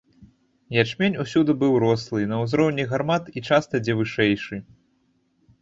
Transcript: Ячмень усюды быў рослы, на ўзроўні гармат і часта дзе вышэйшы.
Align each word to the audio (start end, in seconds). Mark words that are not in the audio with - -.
Ячмень 0.83 1.19
усюды 1.23 1.51
быў 1.63 1.77
рослы, 1.83 2.23
на 2.31 2.39
ўзроўні 2.45 2.83
гармат 2.95 3.23
і 3.37 3.47
часта 3.51 3.83
дзе 3.85 3.93
вышэйшы. 4.01 4.55